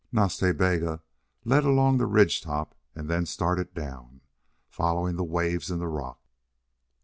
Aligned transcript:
Nas 0.11 0.35
Ta 0.35 0.51
Bega 0.51 1.03
led 1.45 1.63
along 1.63 1.99
the 1.99 2.07
ridge 2.07 2.41
top 2.41 2.73
and 2.95 3.07
then 3.07 3.23
started 3.27 3.75
down, 3.75 4.21
following 4.67 5.15
the 5.15 5.23
waves 5.23 5.69
in 5.69 5.77
the 5.77 5.87
rock. 5.87 6.25